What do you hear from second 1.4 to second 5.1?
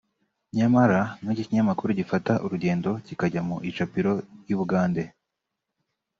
kinyamakuru gifata urugendo kikajya mu icapiro ry’i Bugande